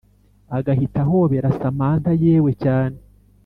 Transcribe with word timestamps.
agahita 0.57 0.99
ahobera 1.05 1.55
samantha 1.59 2.11
yewe 2.23 2.51
cyane 2.63 2.97